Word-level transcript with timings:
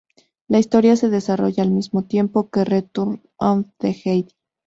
La 0.47 0.57
historia 0.57 0.95
se 0.95 1.11
desarrolla 1.11 1.61
al 1.61 1.69
mismo 1.69 2.01
tiempo 2.07 2.49
que 2.49 2.63
"Return 2.65 3.21
of 3.37 3.65
the 3.77 3.93
Jedi". 3.93 4.35